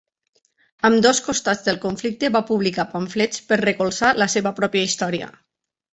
[0.87, 5.29] Ambdós costats del conflicte va publicar pamflets per recolzar la seva pròpia història.